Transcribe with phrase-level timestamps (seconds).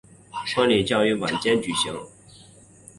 [0.55, 1.95] 婚礼将于晚间举办。